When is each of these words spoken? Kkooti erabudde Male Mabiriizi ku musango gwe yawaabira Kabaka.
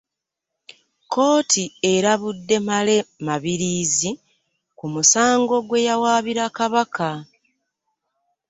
Kkooti 1.03 1.63
erabudde 1.93 2.57
Male 2.67 2.97
Mabiriizi 3.25 4.11
ku 4.77 4.85
musango 4.93 5.55
gwe 5.67 5.79
yawaabira 5.87 6.45
Kabaka. 6.57 7.09